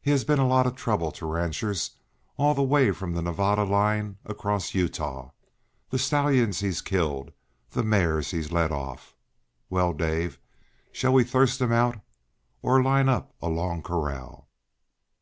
[0.00, 1.90] He has been a lot of trouble to ranchers
[2.38, 5.32] all the way from the Nevada line across Utah.
[5.90, 7.32] The stallions he's killed,
[7.72, 9.14] the mares he's led off!
[9.68, 10.38] Well, Dave,
[10.90, 12.00] shall we thirst him out,
[12.62, 14.48] or line up a long corral?"